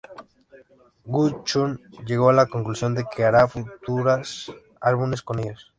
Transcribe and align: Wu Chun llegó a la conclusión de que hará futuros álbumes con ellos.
Wu 1.05 1.29
Chun 1.45 1.79
llegó 2.07 2.29
a 2.31 2.33
la 2.33 2.47
conclusión 2.47 2.95
de 2.95 3.05
que 3.15 3.23
hará 3.23 3.47
futuros 3.47 4.51
álbumes 4.81 5.21
con 5.21 5.37
ellos. 5.37 5.69